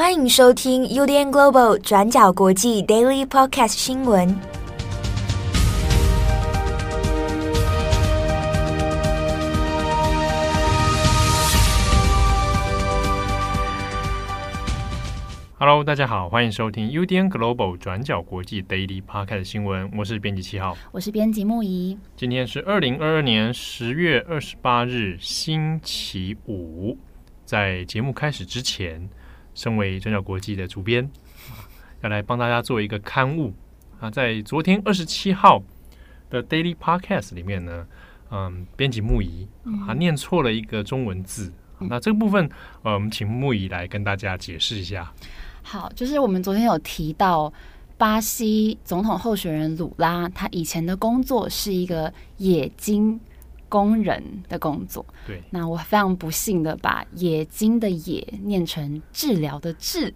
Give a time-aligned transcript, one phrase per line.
[0.00, 4.34] 欢迎收听 UDN Global 转角国际 Daily Podcast 新闻。
[15.58, 19.90] Hello，大家好，欢迎收听 UDN Global 转角国际 Daily Podcast 新闻。
[19.98, 21.98] 我是编辑七号，我是编辑木仪。
[22.16, 26.96] 今天是二零二二年十月二十八日，星期五。
[27.44, 29.10] 在节目开始之前，
[29.60, 31.06] 身为转角国际的主编，
[32.00, 33.52] 要来帮大家做一个刊物
[34.00, 34.10] 啊。
[34.10, 35.62] 在昨天二十七号
[36.30, 37.86] 的 Daily Podcast 里面呢，
[38.30, 39.46] 嗯，编辑木仪
[39.86, 41.52] 啊念错了一个中文字。
[41.78, 42.48] 嗯、那这个部分，
[42.80, 45.12] 呃，我们请木仪来跟大家解释一下。
[45.62, 47.52] 好，就是我们昨天有提到
[47.98, 53.20] 巴西总统候选人鲁拉，他以前的工作是一个冶金
[53.70, 55.02] 工人的工作。
[55.26, 60.12] 对，那我非常不幸的把冶金的冶念成治疗的治，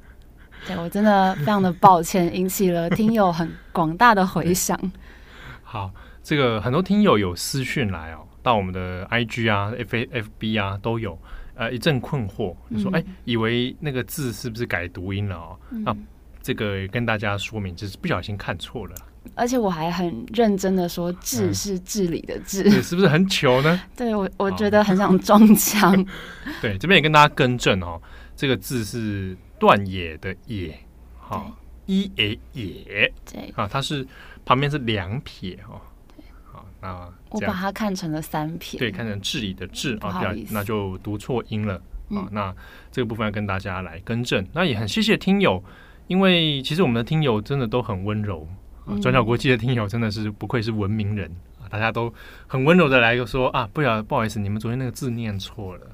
[0.67, 4.79] 对，我真的非常的抱歉，引起了听友很广大的回响。
[5.65, 5.91] 好，
[6.23, 11.19] 这个很多听友有私讯来哦，到我们的 IG 啊、F F B 啊都有。
[11.57, 15.57] 呃，一阵困惑，就说：“哎、嗯，以为那个字是不是改读音了哦？
[15.71, 15.97] 那、
[16.43, 18.95] 这个跟大家说明，就是不小心看错了。
[19.35, 23.81] 而且我还很认真的说，治是治理的治，嗯、是不是很糗呢？
[23.97, 25.93] 对我，我觉得很想撞墙。
[26.61, 28.01] 对，这边也跟大家更正哦，
[28.37, 30.79] 这个字是断野的野，
[31.19, 33.53] 好，一野野，对。
[33.57, 34.07] 啊，它是
[34.45, 35.81] 旁边是两撇哦。”
[36.53, 42.29] 好，那，我把它看成了三撇，对，看成治理的治啊，那就读错音了、嗯、啊。
[42.31, 42.55] 那
[42.93, 44.47] 这个部分要跟大家来更正。
[44.53, 45.65] 那也很谢谢听友，
[46.07, 48.47] 因为其实我们的听友真的都很温柔
[48.87, 48.99] 啊。
[49.01, 52.13] 转角国际的听友真的是不愧是文明人啊，大家都
[52.47, 55.87] 很温柔的来说啊，不要不好意思，你们昨天那个字念错了。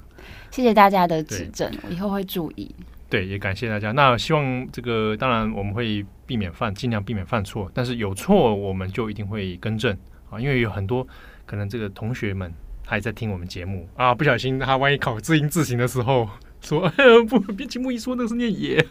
[0.51, 2.73] 谢谢大家的指正，我以后会注意。
[3.09, 3.91] 对，也感谢大家。
[3.91, 9.95] 那希望这个当然我们会避免犯，尽量避免犯错，但是有错我们就一定会更正。
[10.29, 11.05] 啊，因为有很多
[11.45, 12.53] 可能这个同学们
[12.85, 16.29] 还在听我们节目啊，不小心他万一考字音字形的时候
[16.61, 18.85] 说，哎呀，不，别节目一说那是念 野。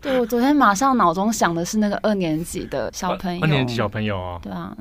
[0.00, 4.76] 对，我昨天马上脑中想的是那个二年级的小朋友，二年级小朋友啊，对啊，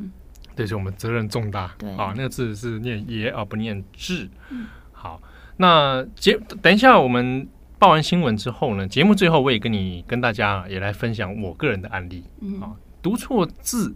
[0.55, 1.73] 对，是我们责任重大。
[1.77, 4.29] 对啊，那个字是念野啊，不念智。
[4.49, 5.21] 嗯，好，
[5.57, 7.47] 那节等一下我们
[7.79, 12.23] 报完新闻之后呢，节目最后我也跟你跟大家也来分享我个人的案例。
[12.41, 12.71] 嗯啊，
[13.01, 13.95] 读错字。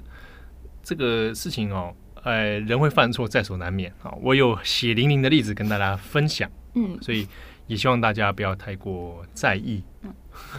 [0.81, 1.93] 这个事情哦，
[2.23, 4.11] 呃，人会犯错，在所难免啊。
[4.23, 7.27] 我有血淋淋的例子跟大家分享，嗯，所以
[7.67, 9.83] 也希望大家不要太过在意。
[10.01, 10.11] 嗯，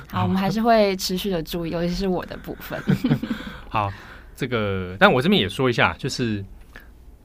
[0.09, 2.81] 好，我们还是会持续的注意， 尤其是我的部分。
[3.69, 3.91] 好，
[4.37, 6.45] 这个，但我这边也说一下，就是，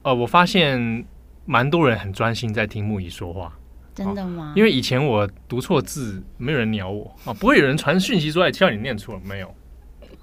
[0.02, 1.04] 呃，我发现
[1.44, 3.52] 蛮多人很专心在听木仪说话，
[3.94, 4.52] 真的吗？
[4.56, 9.54] 因为以前我读错字，没有人鸟我啊，不会有人传讯息说，来，叫你念错了没有？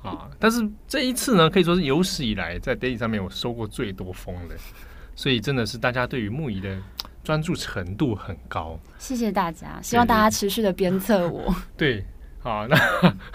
[0.03, 0.29] 啊！
[0.37, 4.55] 但是这一次呢，可以说是有史以来在 Daily 上面我收过最多风的，
[5.15, 6.77] 所以真的是大家对于木仪的
[7.23, 8.77] 专注程度很高。
[8.97, 11.55] 谢谢大家，希望大家持续的鞭策我。
[11.77, 12.05] 对，
[12.43, 12.77] 好，那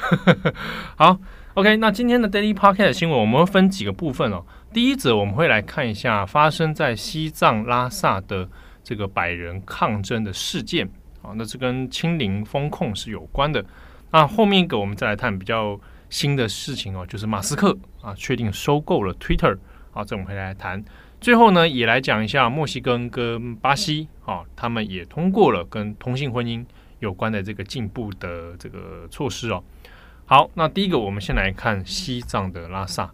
[0.96, 1.19] 好
[1.54, 1.78] ，OK。
[1.78, 4.44] 那今天的 Daily Podcast 新闻我们会分几个部分哦。
[4.72, 8.48] 第一则我们会来看一下发生在西藏拉萨的
[8.84, 10.86] 这个百人抗争的事件
[11.22, 13.64] 啊，那这跟清零风控是有关的。
[14.10, 15.80] 那后面一个我们再来看比较。
[16.10, 19.58] 新的事情哦，就是马斯克啊，确定收购了 Twitter。
[19.90, 20.82] 好，这我们会来谈。
[21.20, 26.64] 最后呢，也来讲一下墨西哥跟巴西啊，他们也通过了跟同性婚姻
[27.00, 29.62] 有关的这个进步的这个措施哦。
[30.26, 33.10] 好，那第一个我们先来看西藏的拉萨。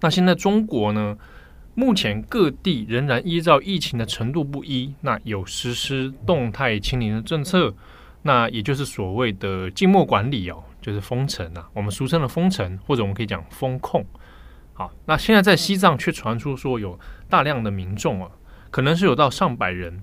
[0.00, 1.16] 那现在中国呢，
[1.74, 7.74] 目前各地仍然依照疫情的程度不一，那有实施动态清零的政策，
[8.22, 10.64] 那也就是所谓的静默管理哦。
[10.82, 14.04] 就是封城啊，我们俗称的封城，或者我们可以讲封控。
[14.74, 16.98] 好，那现在在西藏却传出说有
[17.28, 18.28] 大量的民众啊，
[18.68, 20.02] 可能是有到上百人，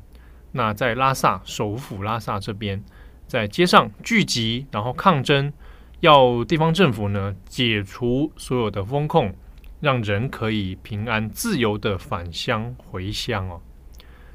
[0.51, 2.83] 那在拉萨首府拉萨这边，
[3.27, 5.53] 在街上聚集，然后抗争，
[5.99, 9.33] 要地方政府呢解除所有的封控，
[9.79, 13.61] 让人可以平安自由的返乡回乡哦。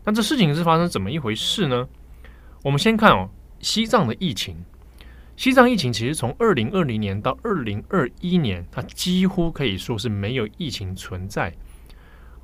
[0.04, 1.88] 那这事情是发生怎么一回事呢？
[2.62, 3.28] 我们先看哦，
[3.60, 4.64] 西藏的疫情。
[5.36, 11.52] 西藏疫情其实从二零二零年到二零二一年，它几乎可以说是没有疫情存在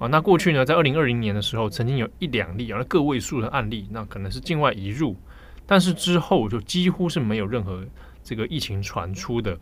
[0.00, 0.08] 啊。
[0.08, 5.14] 那过去呢，在二零二零年的时候，曾经有一两例啊，个位数的案例，那可能是境外移入，
[5.64, 7.86] 但是之后就几乎是没有任何
[8.24, 9.56] 这个疫情传出的。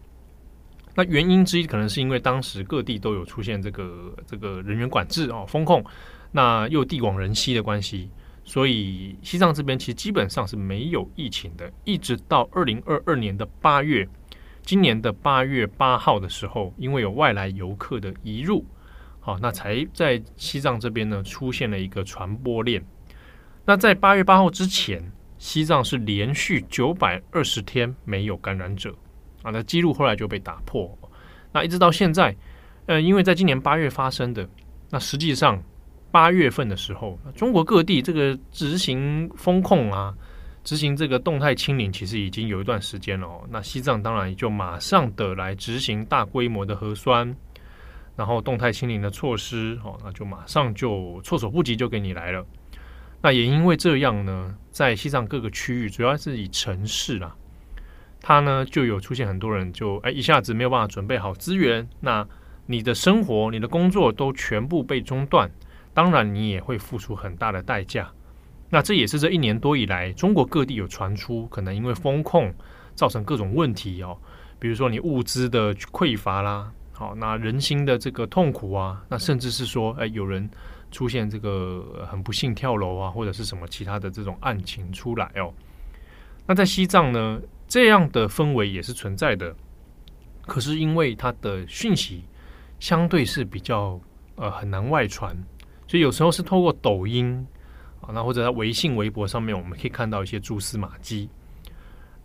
[0.94, 5.84] 那原因之一可能是因为当时各地都有出现这个这个人员管制啊、风控，
[6.32, 8.10] 那又地广人稀的关系，
[8.42, 14.08] 所以西藏这边其实基本上是没有疫情的，一直到二零二二年的八月，
[14.62, 18.64] 今年的八月八号的时候，因为有外来游客的移入，
[19.28, 22.82] 好，那才在西藏这边呢出现了一个传播链。
[23.66, 25.04] 那在八月八号之前，
[25.36, 28.90] 西藏是连续九百二十天没有感染者
[29.42, 30.98] 啊，那记录后来就被打破。
[31.52, 32.34] 那一直到现在，
[32.86, 34.48] 呃，因为在今年八月发生的，
[34.88, 35.62] 那实际上
[36.10, 40.14] 八月份的时候，中国各地这个执行风控啊，
[40.64, 43.46] 执行这个动态清零，其实已经有一段时间了哦。
[43.50, 47.36] 那西藏当然就马上的来执行大规模的核酸，
[48.18, 52.44] 然后动态清零的措施，哦，那就马上就措手不及就给你来了。
[53.22, 57.36] 那也因为这样呢，在西藏各个区域，主要是以城市啦。
[58.20, 62.26] 它呢就有出现很多人就哎一下子没有办法准备好资源，那
[62.66, 65.48] 你的生活、你的工作都全部被中断，
[65.94, 68.10] 当然你也会付出很大的代价。
[68.68, 72.52] 那这也是这一年多以来，中国各地有传出可能因为风控
[72.96, 74.18] 造成各种问题哦，
[74.58, 80.50] 比如说你物资的匮乏啦，好，那人心的这个痛苦啊，那甚至是说哎有人
[80.90, 85.54] 出现这个很不幸跳楼啊，或者是什么其他的这种案情出来哦。
[86.44, 87.40] 那在西藏呢？
[87.68, 89.54] 这样的氛围也是存在的，
[90.42, 92.24] 可是因为它的讯息
[92.80, 94.00] 相对是比较
[94.34, 95.36] 呃很难外传，
[95.86, 97.46] 所以有时候是透过抖音
[98.00, 101.30] 啊，那或者在微信、微博上面，我们可以看到一些蛛丝马迹。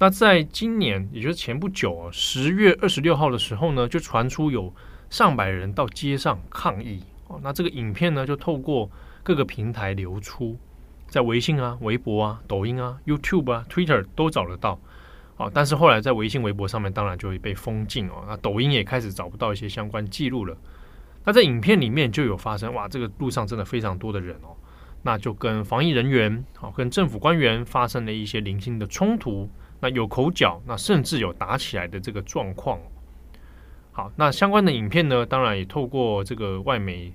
[0.04, 4.70] 那在今年，也就是前不久，十月二十六号的时候呢，就传出有
[5.10, 7.40] 上百人到街上抗议哦。
[7.42, 8.92] 那这个影片呢，就透过
[9.24, 10.58] 各个平台流出，
[11.08, 14.78] 在微信啊、微博啊、抖音啊、YouTube 啊、Twitter 都找得到。
[15.38, 18.26] 好，但是后来在微信、微博上面，当然就会被封禁哦。
[18.28, 20.58] 那抖音也开始找不到一些相关记录了。
[21.24, 24.54] 那在影片里面就有发生，哇，这个路上真的非常多的人哦。
[25.04, 29.50] 那就跟防疫人员、好跟政府官员发生了一些零星的冲突，
[29.84, 32.80] 那有口角，那甚至有打起来的这个状况。
[33.92, 37.14] 好，那相关的影片呢，当然也透过这个外媒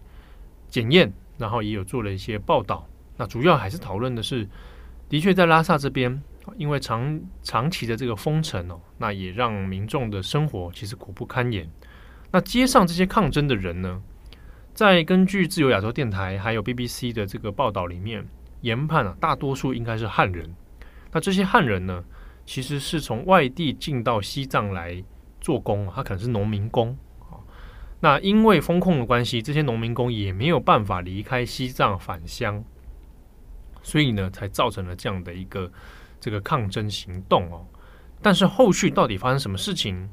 [0.68, 2.86] 检验，然后也有做了一些报道。
[3.16, 4.46] 那主要还是讨论的是，
[5.08, 6.22] 的确在拉萨这边。
[6.56, 11.68] 因为长长期的这个封城哦，那也让民众的生活其实苦不堪言。
[12.30, 14.00] 那街上这些抗争的人呢，
[14.72, 18.26] 在根据自由亚洲电台还有 BBC 的这个报道里面
[18.62, 20.54] 研判啊，大多数应该是汉人。
[21.12, 22.02] 那这些汉人呢，
[22.48, 25.04] 其实是从外地进到西藏来
[25.38, 27.36] 做工，他可能是农民工啊。
[28.00, 32.64] 那因为封控的关系，这些农民工也没有办法离开西藏返乡，
[33.82, 35.70] 所以呢，才造成了这样的一个。
[36.20, 37.64] 这个抗争行动哦，
[38.20, 40.10] 但是后续到底发生什么事情，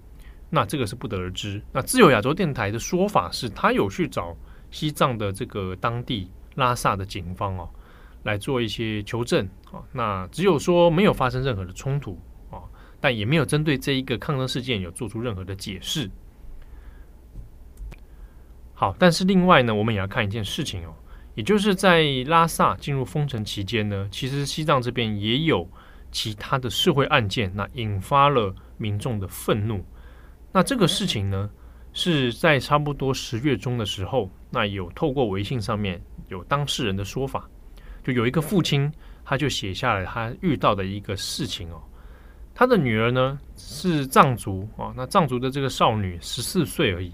[0.51, 1.59] 那这个是不得而知。
[1.71, 4.37] 那自由亚洲电台的说法是，他有去找
[4.69, 7.67] 西藏的这个当地拉萨的警方哦，
[8.25, 9.81] 来做一些求证啊。
[9.94, 12.19] 那只有说没有发生任何的冲突
[12.51, 12.60] 啊，
[13.00, 16.12] 但也没有针对这一个抗争事件有做出任何的解释。
[18.74, 20.94] 好，但是另外呢，我们也要看一件事情哦，
[21.36, 25.66] 也就是在拉萨进入封城期间呢，其实西藏这边也有。
[26.12, 29.83] 其他的社会案件，那引发了民众的愤怒。
[30.54, 31.50] 那这个事情呢，
[31.92, 37.50] 是在差不多十月中的时候，那有透过微信上面有当事人的说法，
[38.06, 38.90] 就有一个父亲，
[39.24, 41.81] 他就写下了他遇到的一个事情哦。
[42.54, 47.12] 他的女儿呢是藏族啊，那藏族的这个少女十四岁而已。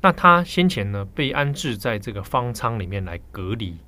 [0.00, 3.78] 那他先前呢被安置在这个方舱里面来隔离。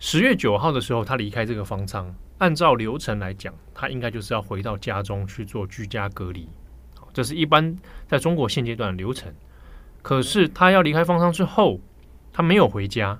[0.00, 2.12] 十月九号的时候，他离开这个方舱。
[2.38, 6.48] 按照流程来讲，他应该就是要回到家中去做居家隔离，
[7.12, 7.76] 这是一般
[8.06, 9.32] 在中国现阶段的流程。
[10.02, 11.80] 可是他要离开方舱之后，
[12.32, 13.18] 他没有回家，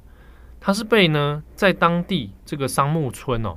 [0.61, 3.57] 他是被呢在当地这个桑木村哦，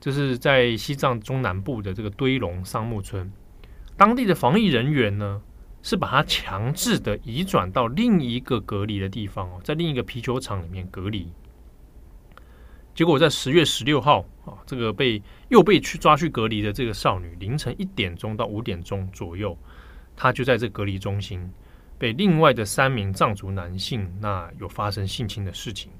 [0.00, 3.30] 就是在西藏中南部的这个堆龙桑木村，
[3.96, 5.42] 当地的防疫人员呢
[5.82, 11.30] 是把他强制的移转到另一个隔离的地方哦，在另一个啤酒厂里面隔离。
[12.94, 19.56] 结果在十月十六号啊，这个被又被去抓去隔离的这个少女，凌晨一点钟到五点钟左右，
[20.16, 21.50] 她就在这隔离中心
[21.98, 25.90] 被另外的三名藏族男性那有发生性侵的事情。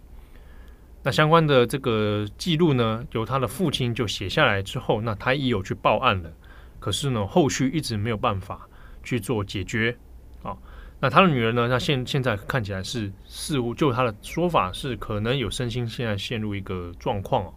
[1.02, 6.30] 那相关的这个记录呢，由他的父亲就写下来之后，那他也有去报案了，
[6.78, 8.69] 可是呢，后续一直没有办法
[9.02, 9.97] 去做解决
[10.42, 10.54] 啊。
[11.00, 11.66] 那他的女儿呢？
[11.66, 17.50] 那现现在看起来是似乎就他的说法是可能有身心现在陷入一个状况。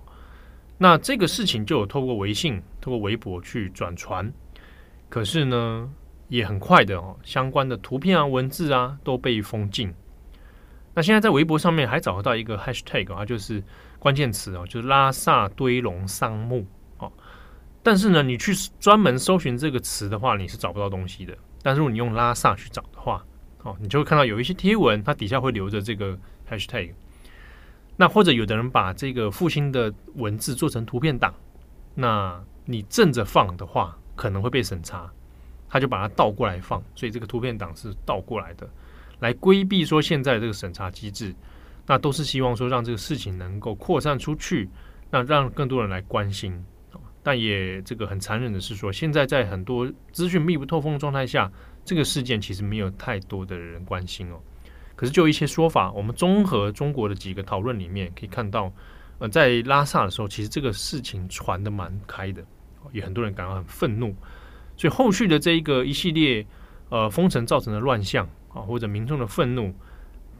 [0.77, 4.31] 那这个事情就有透过微信、透过微博去转传，
[5.09, 5.91] 可是呢
[6.29, 9.93] 也很快的哦，相关的图片啊、文字啊都被封禁。
[10.93, 13.63] 那现在在微博上面还找得到一个 hashtag 啊，就是
[13.99, 16.65] 关键词哦，就是拉萨堆龙桑木
[16.97, 17.11] 哦。
[17.81, 21.35] 但是呢，你去专门搜寻这个词的话，你是找不到东西的。
[21.61, 23.25] 但是如果你用拉萨去找的话，
[23.63, 26.17] 哦，你就会看到有一些贴文，它底下会留着这个
[26.49, 26.93] hashtag。
[27.95, 31.33] 那或者有的人把这个复兴的文字做成图片档，
[31.93, 35.11] 那你正着放的话，可能会被审查，
[35.69, 38.67] 他就把它倒过来放，所以这个图片档是倒过来的，
[39.23, 41.33] 来规避说现在这个审查机制。
[41.85, 44.69] 那都是希望说让这个事情能够扩散出去，
[45.11, 46.63] 那让更多人来关心。
[47.21, 51.51] 但也这个很残忍的是说，现在在很多资讯密不透风的状态下，
[51.83, 54.39] 这个事件其实没有太多的人关心哦。
[54.95, 58.71] 可是就一些说法，我们综合中国的几个讨论里面可以看到，
[59.19, 62.41] 呃，在拉萨的时候，其实这个事情传得蛮开的，
[62.93, 64.15] 也很多人感到很愤怒。
[64.77, 66.45] 所以后续的这一个一系列
[66.87, 69.73] 呃封城造成的乱象啊，或者民众的愤怒。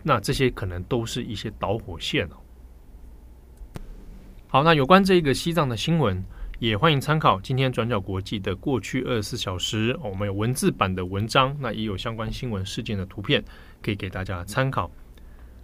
[0.04, 2.36] 那这些可能都是一些导火线哦。
[4.48, 6.24] 好，那有关这个西藏的新闻，
[6.60, 13.44] 也欢迎参考今天转角国际的过去二十四小时，我们有文字版的文章，那也有相关新闻事件的图片，
[13.82, 14.92] 可以给大家参考。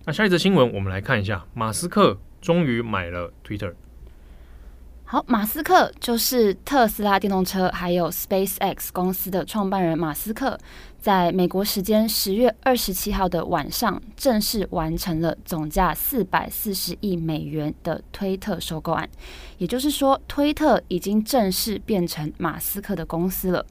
[0.06, 3.74] 那下一则新闻，我们来看一下，马斯克终于买了 Twitter。
[5.12, 9.98] 好，马斯克就是特斯拉电动车还有 SpaceX 公司的创办人。
[9.98, 10.56] 马斯克
[11.02, 19.10] 在美国时间十月二十七号的晚上，正式完成了总价四百四十亿美元的推特收购案。
[19.58, 23.66] 也就是说，推特已经正式变成马斯克的公司了。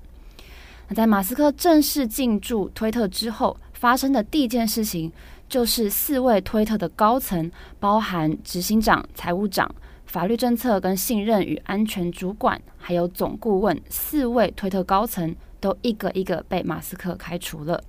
[0.89, 5.13] 那在马斯克正式进驻推特之后，发生的第一件事情
[5.49, 9.73] 就是四位推特的高层，包含执行长、财务长。
[10.09, 17.83] 法律政策跟信任与安全主管，还有总顾问四位推特高层都一个一个被马斯克开除了。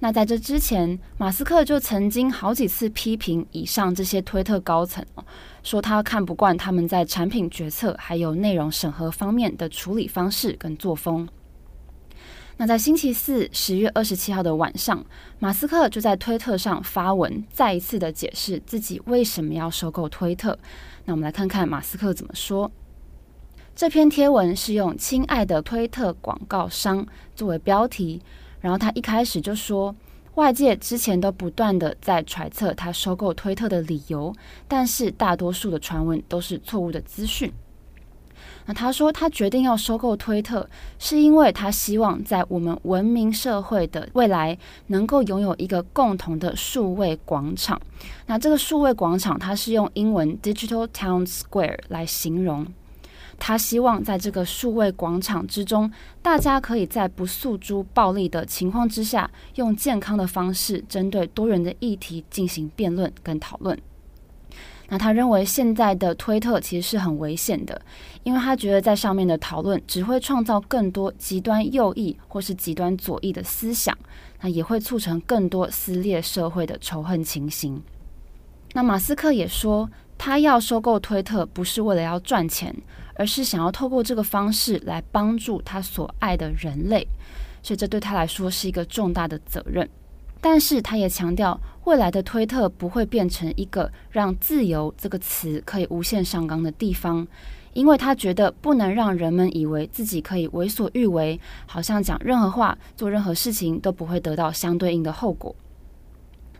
[0.00, 5.06] 那在这之前，马斯克就曾经好几次批评以上这些推特高层，
[5.62, 11.28] 说他看不惯他们在产品决策还有内容审核方面的处理方式跟作风。
[12.62, 15.04] 那在星期四十月二十七号的晚上，
[15.40, 20.56] 马斯克就在推特上发文，再一次的解释自己为什么要收购推特。
[21.04, 22.70] 那我们来看看马斯克怎么说。
[23.74, 27.04] 这篇贴文是用“亲爱的推特广告商”
[27.34, 28.22] 作为标题，
[28.60, 29.92] 然后他一开始就说，
[30.36, 34.32] 外界之前都不断的在揣测他收购推特的理由，
[34.68, 37.52] 但是大多数的传闻都是错误的资讯。
[38.66, 47.80] 那他说，他决定要收购推特，是因为他希望在我们文明社会的未来，能够拥有一个共同的数位广场。
[48.26, 52.66] 那这个数位广场，它是用英文 Digital Town Square 来形容。
[53.38, 55.90] 他希望在这个数位广场之中，
[56.22, 63.76] 大家可以在不诉诸暴力的情况之下，用健康的方式，针对多元的议题进行辩论跟讨论。
[64.92, 67.80] 那他认为现在的推特其实是很危险的，
[68.24, 73.96] 因为他觉得在上面的讨论只会创造更多极端右翼或是极端左翼的思想，
[74.42, 77.82] 那也会促成更多撕裂社会的仇恨情形。
[78.74, 82.76] 那马斯克也说，他要收购推特不是为了要赚钱，
[83.14, 87.08] 而是想要透过这个方式来帮助他所爱的人类，
[87.62, 89.88] 所以这对他来说是一个重大的责任。
[90.42, 97.24] 但是他也强调，未来的推特不会变成一个让“自由”这个词可以无限上纲的地方，
[97.72, 105.54] 因为他觉得不能让人们以为自己可以为所欲为，好像讲任何话、做任何事情都不会得到相对应的后果。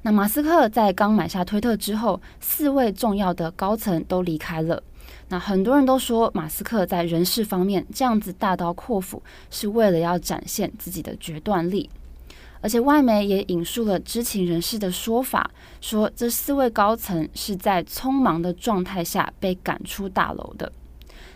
[0.02, 4.80] 那马斯克在刚买下推特之后，四位重要的高层都离开了。
[5.28, 9.20] 那很多人都说，马斯克在人事方面这样子大刀阔斧，
[9.50, 11.90] 是为了要展现自己的决断力。
[12.62, 15.50] 而且外媒也引述了知情人士的说法，
[15.80, 20.72] 说这四位高层是在匆忙的状态下被赶出大楼的。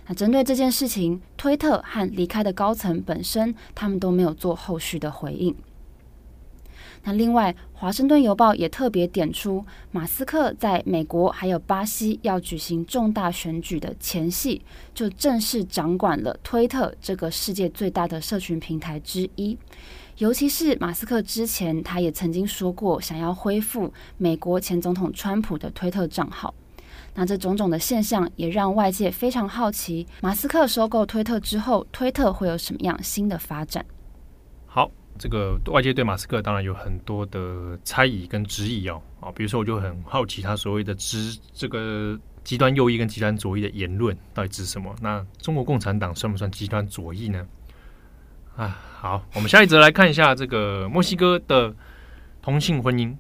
[0.07, 5.55] 那针对这件事情，推特和离开的高层本身，他们都没有做后续的回应。
[7.03, 19.57] 那另外，《华盛顿邮报》也特别点出，马斯克在美国还有巴西要举行重大选举的前夕，就正式掌管了推特这个世界最大的社群平台之一。
[20.19, 26.55] 尤其是马斯克之前，他也曾经说过想要恢复美国前总统川普的推特账号。
[27.15, 33.85] 那这种种的现象也让外界非常好奇，马斯克收购推特之后，推特会有什么样新的发展？
[34.67, 39.01] 好，这个外界对马斯克当然有很多的猜疑跟质疑哦。
[39.21, 44.95] 啊，比如说我就很好奇，他所谓的“指这个极端右翼跟极端左翼”的言论到底指什么？
[45.01, 47.47] 那中国共产党算不算极端左翼呢？
[48.57, 51.75] 啊，好，我们下一则来看一下这个墨西哥的
[52.41, 53.15] 同性婚姻。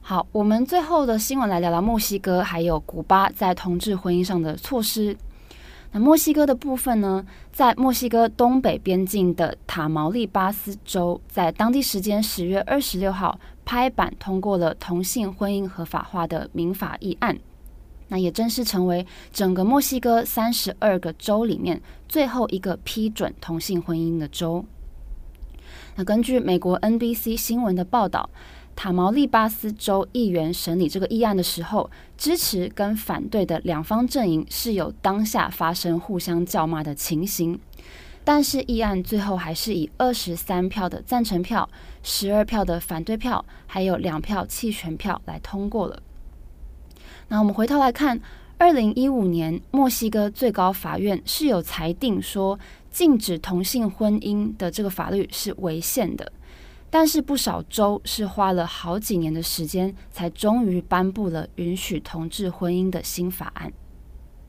[0.00, 5.16] 好，我们最后的新闻来聊聊墨西哥还有古巴在同志婚姻上的措施。
[5.92, 17.38] 那墨西哥的部分呢，在墨西哥东北边境的塔毛利巴斯州，在当地时间十月二十六号拍板通过了同性婚姻合法化的民法议案，
[18.08, 24.64] 那也正式成为整个墨西哥三十二个州里面最后一个批准同性婚姻的州。
[25.96, 28.28] 那根据美国 NBC 新闻的报道。
[28.80, 37.58] 塔毛利巴斯州议员审理这个议案的时候，支持跟反对的两方阵营是有当下发生互相叫骂的情形，
[38.22, 41.68] 但是议案最后还是以二十三票的赞成票、
[42.04, 46.00] 十二票的反对票，还有两票弃权票来通过了。
[47.28, 48.18] 那我们回头来看，
[48.56, 52.58] 二零一五年墨西哥最高法院是有裁定说，
[52.90, 56.32] 禁止同性婚姻的这个法律是违宪的。
[56.90, 63.70] 但是不少州是花了好几年的时间，才终于颁布了允许同志婚姻的新法案。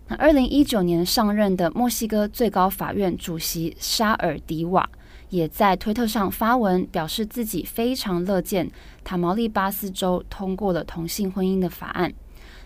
[0.08, 4.90] 那二零一九年上任的墨西哥最高法院主席沙尔迪瓦
[5.30, 8.72] 也在推特上发文，表示自己非常乐见
[9.04, 12.14] 塔毛利巴斯州通过了同性婚姻的法案。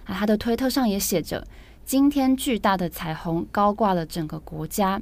[0.06, 1.46] 啊他的推特上也写着
[1.86, 5.02] ：“今天巨大的彩虹高挂了整个国家。”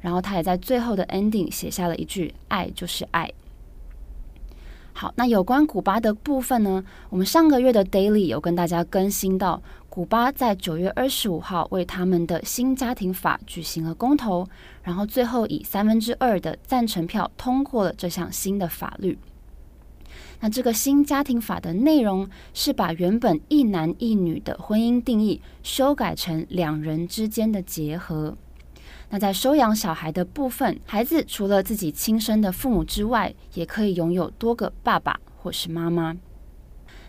[0.00, 3.30] 然后他也在最后的 ending 写下了一句：“爱就是爱。”
[4.92, 6.84] 好，那有关古巴的部分呢？
[7.08, 14.46] 我们上个月的 Daily 有跟大家更新到，古巴在九月二十五号为他们的新家庭法举行了公投，
[14.82, 19.18] 然后最后以三分之二的赞成票通过了这项新的法律。
[20.40, 28.36] 那这个新家庭法的内容是把原本一男一女的婚姻定义修改成两人之间的结合。
[29.10, 36.16] 那在收养小孩的部分，孩子除了自己亲生的父母之外，也可以拥有多个爸爸或是妈妈。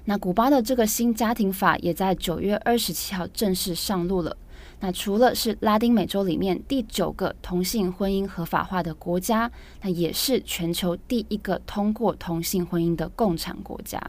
[0.06, 4.36] 那古巴的这个新家庭法也在九月二十七号正式上路了。
[4.84, 9.50] 那除了是拉丁美洲里面第九个同性婚姻合法化的国家，
[9.82, 14.02] 那也是全球第一个通过同性婚姻的共产国家。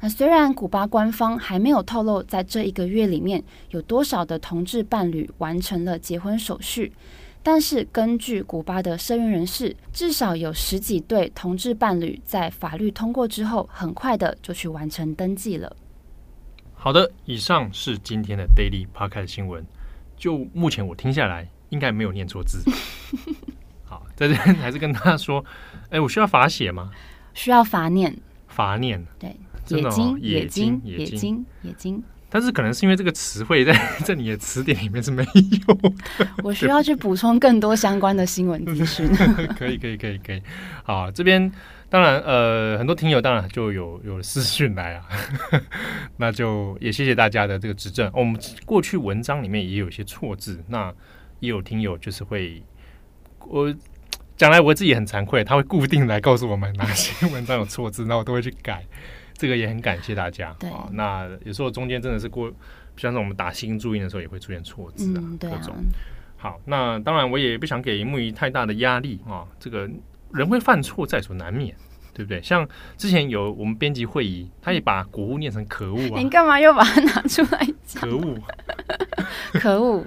[0.00, 6.92] 那虽然古巴官方还没有透露在这一个月里面有多少的同志伴侣完成了结婚手续，
[7.42, 15.74] 但是根据古巴的社运人士，至少有十几对同志伴侣在法律通过之后，很快的就去完成登记了。
[16.84, 19.64] 好的，以上是今天的 Daily Podcast 新闻。
[20.18, 22.62] 就目前我听下来，应该没有念错字。
[23.88, 25.42] 好，在这边还是跟大家说，
[25.88, 26.90] 哎，我需要罚写吗？
[27.32, 28.14] 需要罚念。
[28.48, 29.02] 罚念。
[29.18, 29.34] 对。
[29.64, 32.04] 真的哦，野金，野金，野金。
[32.28, 33.72] 但是可能是因为这个词汇 在
[34.04, 35.90] 在你的词典里面是没有的，
[36.44, 39.08] 我需要去补充更多相关的新闻资讯。
[39.56, 40.42] 可以，可以，可以，可以。
[40.82, 41.50] 好，这边
[41.94, 45.06] 当然呃，很多听友当然就有有私讯来啊，
[46.18, 48.10] 那就也谢谢大家的这个指正。
[48.12, 50.92] 我们过去文章里面也有一些错字，那
[51.38, 52.60] 也有听友就是会
[53.46, 53.72] 我
[54.36, 58.84] 将来我自己很惭愧，他会固定来告诉我们哪些文章有错字，那我都会去改。
[59.34, 60.48] 这个也很感谢大家。
[60.48, 62.52] 啊、哦，那有时候中间真的是过，
[62.96, 65.76] 像是我们打新注音的时候也会出现错字啊，嗯、对啊各种。
[66.36, 69.48] 好，那当然我也不想给木鱼太大的压力啊、哦。
[69.60, 69.88] 这个
[70.34, 71.74] 人会犯错在所难免，
[72.12, 72.42] 对不对？
[72.42, 72.68] 像
[72.98, 76.18] 之前有我们编辑会议，他也把古物念成可恶啊。
[76.18, 78.02] 你干嘛又把它拿出来讲？
[78.02, 78.38] 可恶，
[79.54, 80.04] 可恶！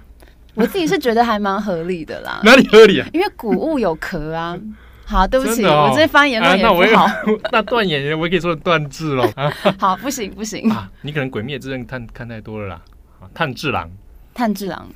[0.54, 2.42] 我自己是觉得还蛮合理的啦。
[2.44, 3.08] 哪里合理啊？
[3.14, 4.58] 因为古物有壳啊。
[5.06, 7.06] 好，对不起，哦、我这发言论也不好。
[7.06, 9.26] 啊、那，那断言，我也可以说断字了。
[9.80, 10.92] 好，不行不行啊！
[11.02, 12.82] 你可能《鬼灭之刃》看看太多了啦。
[13.34, 13.90] 炭治郎，
[14.34, 14.90] 炭治郎。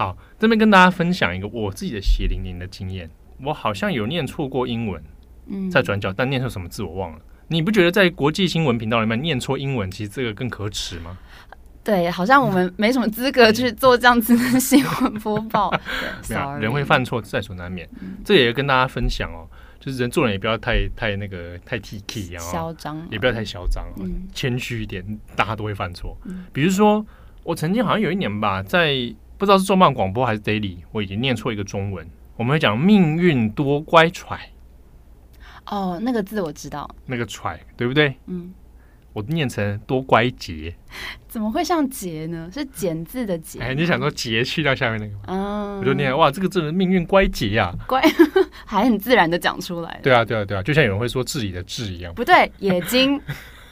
[0.00, 3.10] 好，这边跟大家分享一个我自己的血淋淋的经验。
[3.44, 5.02] 我好像有念错过英文，
[5.46, 7.18] 嗯，在转角，但念错什么字我忘了。
[7.48, 11.18] 你不觉得在国际新闻频道里面念错英文，其实这个更可耻吗？
[11.84, 15.70] 对，好像我们没什么资格去做这样子的新闻播报。
[16.30, 17.86] 没有，人会犯错，在所难免。
[18.00, 19.46] 嗯、这也要跟大家分享哦，
[19.78, 25.04] 就是人做人也不要太太那个太 T K 啊，嚣张，也不要太嚣张，嗯、谦虚一点。
[25.36, 26.16] 大家都会犯错。
[26.24, 27.04] 嗯、比如说，
[27.42, 28.94] 我曾经好像有一年吧，在
[29.40, 32.06] 不知道是重磅广播还是 Daily，我已经念错一个中文。
[32.36, 34.38] 我们会讲命运多乖揣。
[35.64, 36.86] 哦，那个字我知道。
[37.06, 38.14] 那个揣，对不对？
[38.26, 38.52] 嗯。
[39.12, 40.72] 我念成多乖节，
[41.26, 42.48] 怎么会像节呢？
[42.52, 43.58] 是简字的节。
[43.58, 45.20] 哎，你想说节去掉下面那个吗？
[45.26, 48.00] 嗯，我就念哇，这个字的命运乖节呀，乖，
[48.66, 49.98] 还很自然的讲出来。
[50.02, 52.14] 对啊，对啊，对啊，就像有人会说自己的治一样。
[52.14, 53.20] 不对，野金。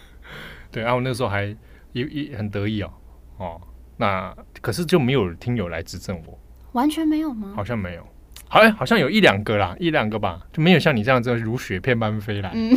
[0.73, 1.45] 对，然后那个时候还
[1.93, 2.93] 一一很得意哦
[3.37, 3.61] 哦，
[3.97, 6.39] 那可是就没有听友来指正我，
[6.73, 7.53] 完全没有吗？
[7.55, 8.07] 好像没有。
[8.51, 12.51] 好像好像有一两个啦，一两个吧，就没有像你这样子如雪片般飞来。
[12.55, 12.75] 嗯，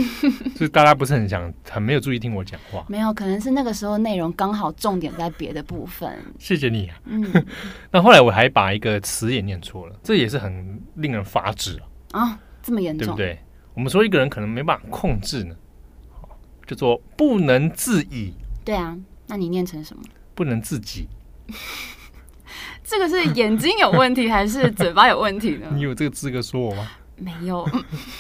[0.58, 2.84] 所 以大家不是很想，很没有注意听我讲话。
[2.90, 6.14] 没有，可能是那个时候内容刚好重点在别的部分。
[6.38, 7.00] 谢谢你啊。
[7.06, 7.26] 嗯，
[7.90, 11.80] 那后来我还把一个词也念错了，这也是很令人发指
[12.12, 12.20] 啊。
[12.20, 13.40] 啊，这么严重，对不对？
[13.74, 15.56] 我们说一个人可能没办法控制呢，
[16.68, 18.34] 叫做不能自已。
[18.66, 20.04] 对啊，那你念成什么？
[20.36, 21.08] 不能自己。
[22.84, 25.68] 这个是眼睛有问题还是嘴巴有问题呢？
[25.74, 26.88] 你有这个资格说我吗？
[27.18, 27.68] 没有，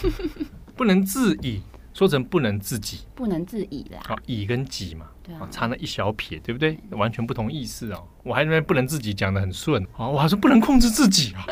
[0.78, 1.62] 不能自已，
[1.94, 4.00] 说成不能自己，不能自已啦。
[4.08, 6.80] 好，已跟己嘛，对啊，差那一小撇，对不对？
[6.92, 8.04] 完全不同意思哦。
[8.24, 11.44] 我还以为不能自己讲的很顺，我还说不能控制自己啊，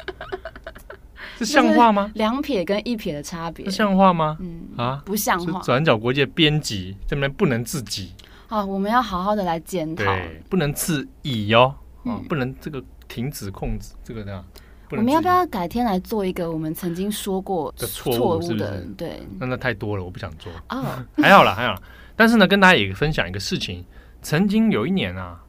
[1.39, 2.11] 这像话吗？
[2.13, 4.37] 两撇跟一撇的差别，这像话吗？
[4.39, 5.59] 嗯啊，不像话。
[5.61, 8.13] 转角国际编辑这边不能自己，
[8.49, 10.03] 好，我们要好好的来检讨，
[10.49, 12.83] 不能自已哦，啊，不能这个。
[13.09, 14.45] 停止控制这个呢？
[14.91, 18.85] 我们要不要改天来做一个我们曾经说过的错误的？
[18.95, 20.51] 对，那那太多了，我不想做。
[20.69, 21.81] 哦， 还好啦，还好啦。
[22.15, 23.83] 但是呢，跟大家也分享一个事情。
[24.21, 25.43] 曾经有一年啊，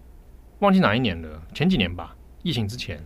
[0.61, 2.99] 忘记哪一年了，前几年吧，疫情之前，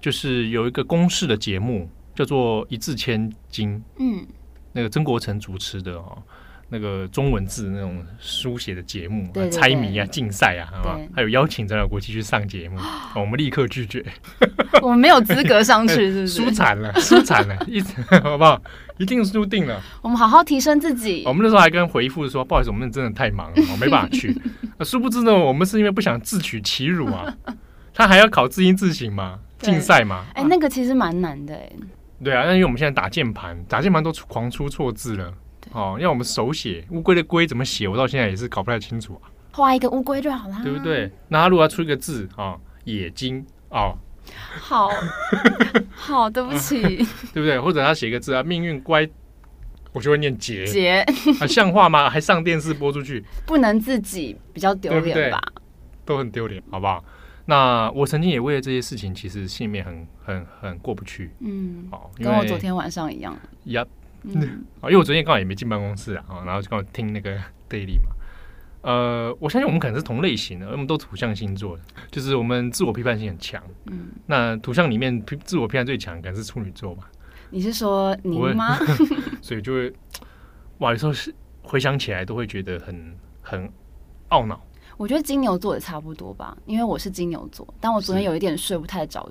[0.00, 4.24] 就是有一个公视的节目叫做《一字千金》，嗯，
[4.70, 6.22] 那个曾国城主持的哦。
[6.70, 10.98] 那个中文字那种书写的节目，对对对，猜谜啊、竞赛啊，好吧？
[11.14, 12.78] 还有邀请转角国际去上节目，
[13.16, 14.04] 我们立刻拒绝。
[14.82, 16.28] 我们没有资格上去， 是不是？
[16.28, 17.80] 输惨了，输惨了， 一
[18.22, 18.60] 好不好？
[18.98, 19.80] 一定输定了。
[20.02, 21.22] 我们好好提升自己。
[21.24, 24.36] 我们那时候还跟回复说，不好意思，我们真的太忙了，我没办法去。
[24.80, 27.34] 殊不知呢，我们是因为不想自取其辱啊。
[27.94, 30.26] 他还要考字音字形嘛，竞赛嘛。
[30.34, 31.72] 哎，那个其实蛮难的哎。
[32.22, 35.32] 对啊，那因为我们现在打键盘，打键盘都出狂出错字了。
[35.72, 37.86] 哦，要我们手写乌龟的龟怎么写？
[37.88, 39.30] 我到现在也是搞不太清楚啊。
[39.52, 41.10] 画一个乌龟就好了，对不对？
[41.28, 43.96] 那他如果要出一个字啊，野金哦，
[44.60, 44.88] 好
[45.94, 46.80] 好，对不起，
[47.32, 47.58] 对不对？
[47.58, 49.08] 或者他写一个字啊，命运乖，
[49.92, 51.04] 我就会念杰杰，
[51.40, 52.08] 啊，像话吗？
[52.08, 55.40] 还上电视播出去，不能自己比较丢脸吧？
[56.04, 57.04] 都很丢脸，好不好？
[57.46, 61.30] 那我曾经也为了这些事情，其实心里面很很很过不去。
[61.40, 63.36] 嗯，好，跟我昨天晚上一样。
[63.64, 63.84] 呀。
[64.22, 67.36] 嗯，啊，因为我昨天刚好也没进办公室啊，然后就刚好听那个
[67.70, 68.10] daily 嘛，
[68.82, 73.62] 呃，我相信我们可能是同类型的，我们都土象星座的，就是我们自我批判性很强。
[73.86, 77.10] 嗯，那土象里面自我批判最强，可能是处女座吧？
[77.50, 78.76] 你是说你吗？
[79.40, 79.92] 所以就会，
[80.78, 83.70] 哇，有时候是回想起来都会觉得很很
[84.30, 84.60] 懊恼。
[84.96, 89.26] 我觉得金牛座也差不多吧，因为我是金牛座，但我昨天有一点睡不太着。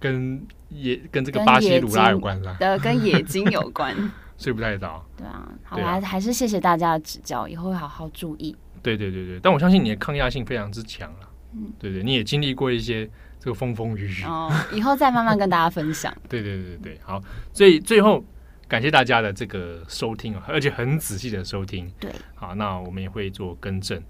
[0.00, 2.56] 跟野跟这个巴西鲁拉有关是吧？
[2.60, 3.94] 呃，跟野金有关。
[4.36, 8.54] 睡不太着，对啊，好啦，还是谢谢大家的指教，以后会好好注意。
[8.82, 16.14] 对对对对，但我相信你的抗压性非常之强了，嗯，对对，你也经历过一些这个风风雨雨哦，以后再慢慢跟大家分享。
[16.28, 18.22] 对对对对，好，所以最后
[18.68, 24.02] 感谢大家的这个收听啊，而且很仔细的收听，对，好，那我们也会做更正。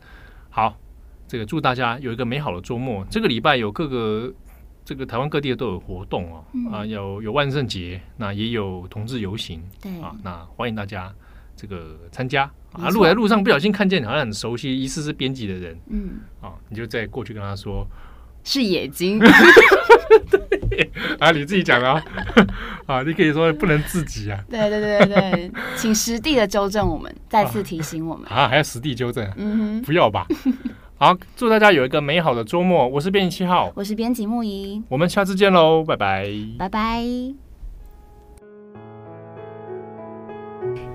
[0.50, 0.76] 好，
[1.28, 3.06] 这个祝大家有一个美好的周末。
[3.10, 4.32] 这个礼拜有各个。
[4.85, 9.90] 这个台湾各地都有活动哦，嗯、啊，有有万圣节，那也有同志游行，对。
[10.01, 11.12] 啊，那欢迎大家
[11.57, 12.42] 这个参加。
[12.73, 12.88] 啊。
[12.90, 17.87] 如果在路上不小心看见好像很熟悉，疑似是编辑的人，嗯，啊，你就再过去跟他说。
[18.47, 19.18] 是野金，
[20.68, 22.05] 对啊，你自己讲的啊，
[22.85, 28.29] 啊，你可以说不能自己啊，对对对对，请实地的纠正我们，再次提醒我们。
[28.29, 30.27] 啊，还要实地纠正，嗯，不要吧。
[30.96, 32.87] 好，祝大家有一个美好的周末。
[32.87, 37.04] 我是编辑七号，我是编辑木仪，我们下次见喽，拜拜，拜拜。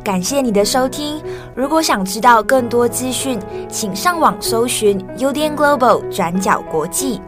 [0.01, 1.21] 感谢你的收听。
[1.53, 7.19] 如果想知道更多资讯，请上网搜寻 UDN Global 转角国际。